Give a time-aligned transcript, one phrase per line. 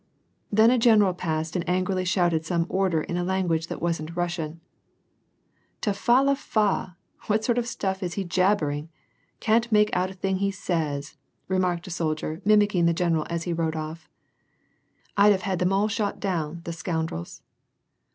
[0.51, 4.59] Then a general passed and angrily shouted some order in a language that wasn't Russian."
[5.83, 6.95] Tafa lafa!
[7.27, 8.89] what sort of stuff is he jabbering!
[9.39, 11.17] can't make out a thing he says,"
[11.47, 14.09] remarked a soldier mimicking the general as he rode off."
[15.17, 17.41] I'd have had them all shot down, the scoun drels!"